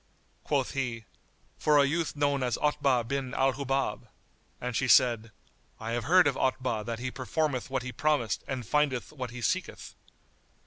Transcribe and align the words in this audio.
Quoth 0.43 0.71
he, 0.71 1.05
"For 1.59 1.77
a 1.77 1.85
youth 1.85 2.15
known 2.15 2.41
as 2.41 2.57
Otbah 2.57 3.03
bin 3.07 3.35
al 3.35 3.53
Hubab;" 3.53 4.07
and 4.59 4.75
she 4.75 4.87
said, 4.87 5.31
"I 5.79 5.91
have 5.91 6.05
heard 6.05 6.25
of 6.25 6.33
Otbah 6.35 6.81
that 6.87 6.97
he 6.97 7.11
performeth 7.11 7.69
what 7.69 7.83
he 7.83 7.91
promiseth 7.91 8.43
and 8.47 8.65
findeth 8.65 9.13
what 9.13 9.29
he 9.29 9.41
seeketh." 9.43 9.93